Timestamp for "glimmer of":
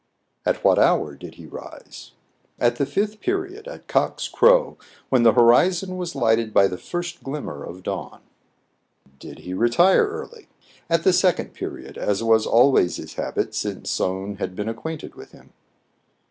7.23-7.83